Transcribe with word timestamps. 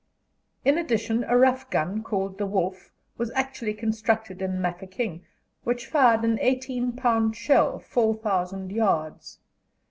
In 0.65 0.79
addition 0.79 1.23
a 1.25 1.37
rough 1.37 1.69
gun, 1.69 2.01
called 2.01 2.39
"The 2.39 2.47
Wolf," 2.47 2.89
was 3.19 3.29
actually 3.35 3.75
constructed 3.75 4.41
in 4.41 4.59
Mafeking, 4.59 5.23
which 5.63 5.85
fired 5.85 6.23
an 6.23 6.39
18 6.39 6.93
pound 6.93 7.35
shell 7.35 7.77
4,000 7.77 8.71
yards. 8.71 9.37